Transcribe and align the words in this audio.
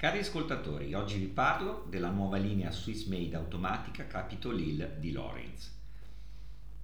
Cari 0.00 0.20
ascoltatori, 0.20 0.94
oggi 0.94 1.18
vi 1.18 1.26
parlo 1.26 1.84
della 1.90 2.08
nuova 2.08 2.38
linea 2.38 2.70
Swiss 2.70 3.04
Made 3.04 3.36
automatica 3.36 4.06
Capitol 4.06 4.58
Hill 4.58 4.98
di 4.98 5.12
Lorenz. 5.12 5.78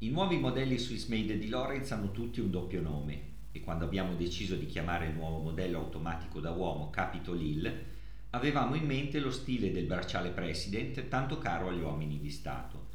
I 0.01 0.11
nuovi 0.11 0.37
modelli 0.37 0.77
Swiss 0.77 1.07
Made 1.07 1.39
di 1.39 1.49
Lorenz 1.49 1.93
hanno 1.93 2.11
tutti 2.11 2.41
un 2.41 2.51
doppio 2.51 2.83
nome 2.83 3.21
e 3.53 3.63
quando 3.63 3.87
abbiamo 3.87 4.17
deciso 4.17 4.55
di 4.55 4.67
chiamare 4.67 5.07
il 5.07 5.15
nuovo 5.15 5.39
modello 5.39 5.79
automatico 5.79 6.41
da 6.41 6.51
uomo 6.51 6.91
Capitol 6.91 7.41
Hill, 7.41 7.85
avevamo 8.33 8.75
in 8.75 8.85
mente 8.85 9.19
lo 9.19 9.31
stile 9.31 9.73
del 9.73 9.87
bracciale 9.87 10.29
President 10.29 11.09
tanto 11.09 11.39
caro 11.39 11.69
agli 11.69 11.81
uomini 11.81 12.21
di 12.21 12.31
Stato. 12.31 12.89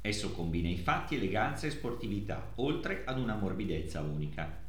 Esso 0.00 0.32
combina 0.32 0.66
infatti 0.66 1.14
eleganza 1.14 1.68
e 1.68 1.70
sportività, 1.70 2.54
oltre 2.56 3.04
ad 3.04 3.20
una 3.20 3.36
morbidezza 3.36 4.00
unica. 4.00 4.68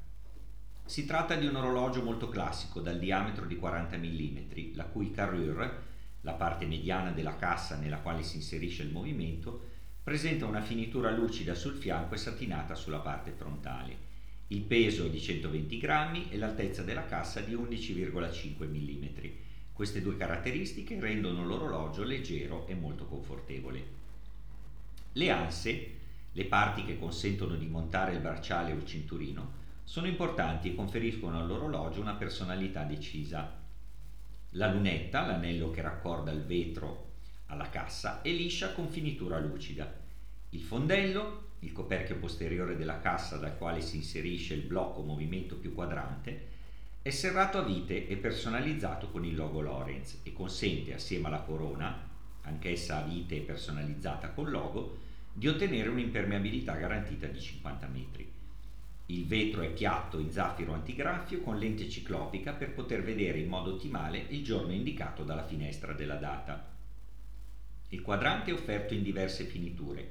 Si 0.85 1.05
tratta 1.05 1.35
di 1.35 1.45
un 1.45 1.55
orologio 1.55 2.03
molto 2.03 2.27
classico 2.29 2.81
dal 2.81 2.99
diametro 2.99 3.45
di 3.45 3.55
40 3.55 3.97
mm, 3.97 4.37
la 4.75 4.85
cui 4.85 5.11
carrure, 5.11 5.89
la 6.21 6.33
parte 6.33 6.65
mediana 6.65 7.11
della 7.11 7.35
cassa 7.35 7.77
nella 7.77 7.99
quale 7.99 8.23
si 8.23 8.37
inserisce 8.37 8.83
il 8.83 8.91
movimento, 8.91 9.69
presenta 10.03 10.45
una 10.45 10.61
finitura 10.61 11.11
lucida 11.11 11.53
sul 11.53 11.75
fianco 11.75 12.15
e 12.15 12.17
satinata 12.17 12.75
sulla 12.75 12.99
parte 12.99 13.31
frontale. 13.31 14.09
Il 14.47 14.61
peso 14.61 15.05
è 15.05 15.09
di 15.09 15.21
120 15.21 15.77
grammi 15.77 16.29
e 16.29 16.37
l'altezza 16.37 16.83
della 16.83 17.05
cassa 17.05 17.39
di 17.39 17.53
11,5 17.53 18.67
mm. 18.67 19.31
Queste 19.71 20.01
due 20.01 20.17
caratteristiche 20.17 20.99
rendono 20.99 21.45
l'orologio 21.45 22.03
leggero 22.03 22.67
e 22.67 22.75
molto 22.75 23.05
confortevole. 23.05 23.99
Le 25.13 25.29
anse, 25.29 25.91
le 26.33 26.45
parti 26.45 26.83
che 26.83 26.99
consentono 26.99 27.55
di 27.55 27.67
montare 27.67 28.13
il 28.13 28.19
bracciale 28.19 28.73
o 28.73 28.75
il 28.75 28.85
cinturino, 28.85 29.59
sono 29.83 30.07
importanti 30.07 30.69
e 30.69 30.75
conferiscono 30.75 31.39
all'orologio 31.39 32.01
una 32.01 32.15
personalità 32.15 32.83
decisa. 32.83 33.59
La 34.51 34.71
lunetta, 34.71 35.25
l'anello 35.25 35.71
che 35.71 35.81
raccorda 35.81 36.31
il 36.31 36.43
vetro 36.43 37.09
alla 37.47 37.69
cassa, 37.69 38.21
è 38.21 38.29
liscia 38.29 38.73
con 38.73 38.87
finitura 38.87 39.39
lucida. 39.39 39.91
Il 40.49 40.61
fondello, 40.61 41.49
il 41.59 41.71
coperchio 41.71 42.17
posteriore 42.17 42.75
della 42.75 42.99
cassa 42.99 43.37
dal 43.37 43.57
quale 43.57 43.81
si 43.81 43.97
inserisce 43.97 44.53
il 44.53 44.63
blocco 44.63 45.01
movimento 45.01 45.55
più 45.55 45.73
quadrante, 45.73 46.49
è 47.01 47.09
serrato 47.09 47.57
a 47.57 47.63
vite 47.63 48.07
e 48.07 48.15
personalizzato 48.17 49.09
con 49.09 49.25
il 49.25 49.35
logo 49.35 49.61
Lorenz 49.61 50.19
e 50.23 50.33
consente, 50.33 50.93
assieme 50.93 51.27
alla 51.27 51.41
corona, 51.41 52.09
anch'essa 52.43 52.97
a 52.97 53.07
vite 53.07 53.37
e 53.37 53.41
personalizzata 53.41 54.29
col 54.29 54.51
logo, 54.51 54.99
di 55.33 55.47
ottenere 55.47 55.89
un'impermeabilità 55.89 56.75
garantita 56.75 57.27
di 57.27 57.39
50 57.39 57.87
metri. 57.87 58.31
Il 59.07 59.25
vetro 59.25 59.61
è 59.61 59.69
piatto 59.69 60.19
in 60.19 60.31
zaffiro 60.31 60.73
antigraffio 60.73 61.41
con 61.41 61.57
lente 61.57 61.89
ciclopica 61.89 62.53
per 62.53 62.73
poter 62.73 63.03
vedere 63.03 63.39
in 63.39 63.49
modo 63.49 63.73
ottimale 63.73 64.25
il 64.29 64.43
giorno 64.43 64.71
indicato 64.71 65.23
dalla 65.23 65.45
finestra 65.45 65.93
della 65.93 66.15
data. 66.15 66.69
Il 67.89 68.01
quadrante 68.01 68.51
è 68.51 68.53
offerto 68.53 68.93
in 68.93 69.03
diverse 69.03 69.43
finiture, 69.43 70.09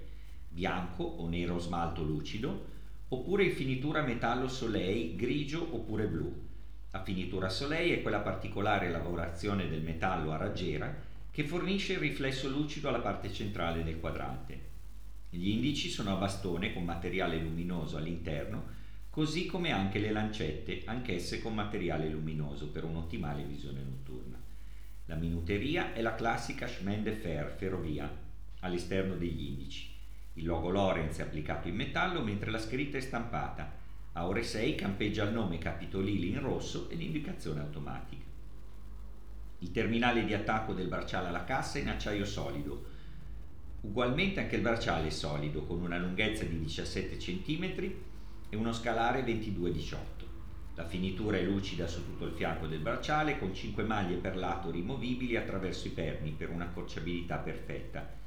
bianco 0.48 1.02
o 1.02 1.28
nero 1.28 1.58
smalto 1.58 2.02
lucido, 2.02 2.66
oppure 3.08 3.44
in 3.44 3.52
finitura 3.52 4.02
metallo 4.02 4.48
Soleil 4.48 5.16
grigio 5.16 5.66
oppure 5.74 6.06
blu. 6.06 6.48
La 6.90 7.02
finitura 7.02 7.48
Soleil 7.48 7.98
è 7.98 8.02
quella 8.02 8.20
particolare 8.20 8.90
lavorazione 8.90 9.68
del 9.68 9.82
metallo 9.82 10.32
a 10.32 10.36
raggiera 10.36 10.94
che 11.30 11.44
fornisce 11.44 11.94
il 11.94 12.00
riflesso 12.00 12.48
lucido 12.48 12.88
alla 12.88 13.00
parte 13.00 13.32
centrale 13.32 13.82
del 13.82 13.98
quadrante. 13.98 14.68
Gli 15.30 15.48
indici 15.48 15.88
sono 15.88 16.12
a 16.12 16.18
bastone 16.18 16.74
con 16.74 16.84
materiale 16.84 17.38
luminoso 17.38 17.96
all'interno 17.96 18.78
così 19.10 19.46
come 19.46 19.72
anche 19.72 19.98
le 19.98 20.12
lancette, 20.12 20.82
anch'esse 20.84 21.42
con 21.42 21.52
materiale 21.52 22.08
luminoso 22.08 22.68
per 22.70 22.84
un'ottimale 22.84 23.42
visione 23.42 23.82
notturna. 23.82 24.38
La 25.06 25.16
minuteria 25.16 25.92
è 25.92 26.00
la 26.00 26.14
classica 26.14 26.66
chemin 26.66 27.02
de 27.02 27.12
fer 27.12 27.52
ferrovia 27.58 28.08
all'esterno 28.60 29.16
degli 29.16 29.48
indici. 29.48 29.92
Il 30.34 30.46
logo 30.46 30.70
Lorenz 30.70 31.18
è 31.18 31.22
applicato 31.22 31.66
in 31.66 31.74
metallo 31.74 32.22
mentre 32.22 32.52
la 32.52 32.60
scritta 32.60 32.98
è 32.98 33.00
stampata. 33.00 33.78
A 34.12 34.26
ore 34.26 34.44
6 34.44 34.76
campeggia 34.76 35.24
il 35.24 35.32
nome 35.32 35.58
Capitolili 35.58 36.30
in 36.30 36.40
rosso 36.40 36.88
e 36.88 36.94
l'indicazione 36.94 37.60
automatica. 37.60 38.24
Il 39.58 39.72
terminale 39.72 40.24
di 40.24 40.34
attacco 40.34 40.72
del 40.72 40.86
bracciale 40.86 41.28
alla 41.28 41.44
cassa 41.44 41.78
è 41.78 41.82
in 41.82 41.88
acciaio 41.88 42.24
solido. 42.24 42.86
Ugualmente 43.80 44.38
anche 44.38 44.56
il 44.56 44.62
bracciale 44.62 45.08
è 45.08 45.10
solido 45.10 45.64
con 45.64 45.80
una 45.80 45.98
lunghezza 45.98 46.44
di 46.44 46.60
17 46.60 47.16
cm 47.16 47.92
e 48.50 48.56
uno 48.56 48.72
scalare 48.72 49.24
22-18. 49.24 50.28
La 50.74 50.84
finitura 50.84 51.36
è 51.36 51.42
lucida 51.42 51.86
su 51.86 52.04
tutto 52.04 52.26
il 52.26 52.32
fianco 52.32 52.66
del 52.66 52.80
bracciale 52.80 53.38
con 53.38 53.54
5 53.54 53.82
maglie 53.84 54.16
per 54.16 54.36
lato 54.36 54.70
rimovibili 54.70 55.36
attraverso 55.36 55.86
i 55.86 55.92
perni 55.92 56.32
per 56.32 56.50
un'accorciabilità 56.50 57.36
perfetta. 57.36 58.18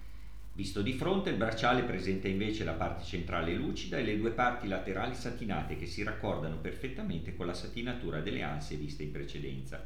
Visto 0.55 0.81
di 0.81 0.93
fronte 0.93 1.31
il 1.31 1.35
bracciale 1.35 1.81
presenta 1.81 2.27
invece 2.27 2.63
la 2.63 2.73
parte 2.73 3.03
centrale 3.03 3.53
lucida 3.53 3.97
e 3.97 4.03
le 4.03 4.17
due 4.17 4.31
parti 4.31 4.67
laterali 4.67 5.15
satinate 5.15 5.75
che 5.75 5.87
si 5.87 6.03
raccordano 6.03 6.57
perfettamente 6.57 7.35
con 7.35 7.47
la 7.47 7.55
satinatura 7.55 8.19
delle 8.19 8.43
ansie 8.43 8.77
viste 8.77 9.01
in 9.01 9.11
precedenza. 9.11 9.83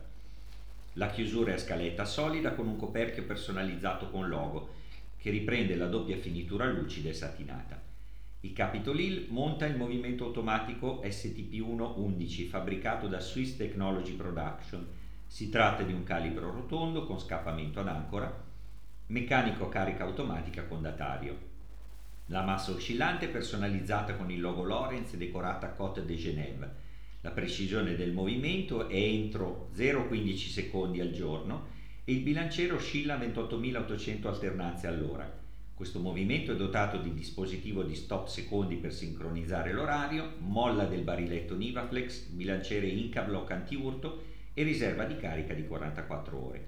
La 0.94 1.09
chiusura 1.09 1.52
è 1.52 1.54
a 1.54 1.59
scaletta 1.59 2.04
solida 2.04 2.54
con 2.54 2.68
un 2.68 2.75
coperchio 2.75 3.24
personalizzato 3.24 4.09
con 4.09 4.28
logo 4.28 4.74
che 5.18 5.30
riprende 5.30 5.75
la 5.75 5.88
doppia 5.88 6.18
finitura 6.18 6.66
lucida 6.66 7.09
e 7.09 7.14
satinata. 7.14 7.81
Il 8.42 8.53
Capitol 8.53 9.00
Hill 9.00 9.25
monta 9.30 9.66
il 9.66 9.75
movimento 9.75 10.25
automatico 10.25 11.02
STP1-11 11.03 12.48
fabbricato 12.48 13.08
da 13.08 13.20
Swiss 13.20 13.58
Technology 13.58 14.14
Production. 14.14 14.88
Si 15.25 15.50
tratta 15.50 15.81
di 15.81 15.92
un 15.92 16.03
calibro 16.03 16.52
rotondo 16.52 17.08
con 17.08 17.20
scappamento 17.20 17.80
ad 17.80 17.88
ancora, 17.88 18.31
meccanico 19.08 19.68
carica 19.70 20.03
automatica 20.03 20.66
con 20.66 20.84
datario. 20.84 21.36
La 22.28 22.44
massa 22.44 22.72
oscillante 22.72 23.25
è 23.25 23.30
personalizzata 23.30 24.16
con 24.16 24.30
il 24.30 24.40
logo 24.40 24.64
Lorenz 24.64 25.14
e 25.14 25.18
decorata 25.18 25.72
Côte 25.72 26.06
de 26.06 26.16
Genève. 26.16 26.72
La 27.22 27.31
precisione 27.31 27.96
del 27.96 28.14
movimento 28.14 28.88
è 28.88 28.96
entro 28.96 29.72
0,15 29.75 30.36
secondi 30.50 31.02
al 31.02 31.12
giorno 31.12 31.69
e 32.04 32.12
il 32.12 32.19
bilanciere 32.19 32.74
oscilla 32.74 33.16
a 33.16 33.19
28.800 33.19 34.28
alternanze 34.28 34.86
all'ora. 34.86 35.46
Questo 35.77 35.99
movimento 35.99 36.51
è 36.51 36.55
dotato 36.55 36.97
di 36.97 37.13
dispositivo 37.13 37.83
di 37.83 37.93
stop 37.93 38.29
secondi 38.29 38.77
per 38.77 38.91
sincronizzare 38.91 39.71
l'orario, 39.71 40.33
molla 40.39 40.85
del 40.85 41.03
bariletto 41.03 41.55
Nivaflex, 41.55 42.29
bilanciere 42.29 42.88
Inca 42.88 43.21
block 43.21 43.51
antiurto 43.51 44.23
e 44.55 44.63
riserva 44.63 45.03
di 45.03 45.17
carica 45.17 45.53
di 45.53 45.67
44 45.67 46.43
ore. 46.43 46.67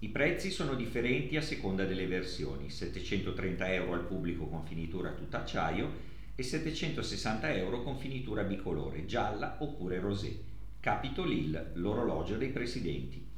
I 0.00 0.08
prezzi 0.08 0.50
sono 0.50 0.74
differenti 0.74 1.36
a 1.36 1.42
seconda 1.42 1.84
delle 1.84 2.08
versioni, 2.08 2.70
730 2.70 3.72
euro 3.72 3.92
al 3.92 4.04
pubblico 4.04 4.46
con 4.48 4.66
finitura 4.66 5.12
tutta 5.12 5.42
acciaio 5.42 5.92
e 6.34 6.42
760 6.42 7.54
euro 7.54 7.84
con 7.84 7.96
finitura 7.96 8.42
bicolore, 8.42 9.06
gialla 9.06 9.58
oppure 9.60 10.00
rosé. 10.00 10.36
Capitol 10.80 11.32
Hill, 11.32 11.70
l'orologio 11.74 12.36
dei 12.36 12.50
presidenti. 12.50 13.33